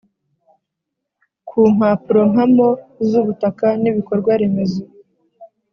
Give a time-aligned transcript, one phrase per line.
[1.47, 2.67] ku mpapurompamo
[3.09, 4.83] z ubutaka n ibikorwa remezo